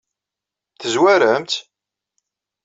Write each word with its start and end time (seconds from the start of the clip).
Tezwarem-tt? 0.79 1.57